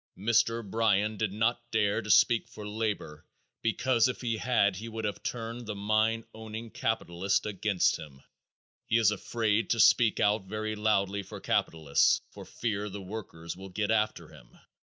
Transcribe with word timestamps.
Mr. 0.17 0.67
Bryan 0.67 1.15
did 1.15 1.31
not 1.31 1.69
dare 1.69 2.01
to 2.01 2.09
speak 2.09 2.47
for 2.47 2.67
labor 2.67 3.23
because 3.61 4.07
if 4.07 4.19
he 4.21 4.35
had 4.37 4.75
he 4.77 4.89
would 4.89 5.05
have 5.05 5.21
turned 5.21 5.67
the 5.67 5.75
mine 5.75 6.25
owning 6.33 6.71
capitalists 6.71 7.45
against 7.45 7.97
him. 7.99 8.23
He 8.87 8.97
is 8.97 9.11
afraid 9.11 9.69
to 9.69 9.79
speak 9.79 10.19
out 10.19 10.45
very 10.45 10.75
loudly 10.75 11.21
for 11.21 11.39
capitalists 11.39 12.19
for 12.31 12.45
fear 12.45 12.89
the 12.89 12.99
workers 12.99 13.55
will 13.55 13.69
get 13.69 13.91
after 13.91 14.29
him. 14.29 14.57